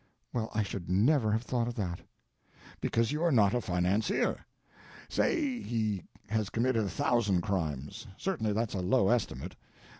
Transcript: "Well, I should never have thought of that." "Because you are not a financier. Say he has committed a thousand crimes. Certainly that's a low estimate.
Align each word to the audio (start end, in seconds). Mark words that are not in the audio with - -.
"Well, 0.33 0.49
I 0.55 0.63
should 0.63 0.89
never 0.89 1.31
have 1.31 1.43
thought 1.43 1.67
of 1.67 1.75
that." 1.75 1.99
"Because 2.79 3.11
you 3.11 3.21
are 3.21 3.31
not 3.31 3.53
a 3.53 3.61
financier. 3.61 4.43
Say 5.09 5.59
he 5.61 6.01
has 6.27 6.49
committed 6.49 6.85
a 6.85 6.89
thousand 6.89 7.41
crimes. 7.41 8.07
Certainly 8.17 8.53
that's 8.53 8.73
a 8.73 8.81
low 8.81 9.09
estimate. 9.09 9.55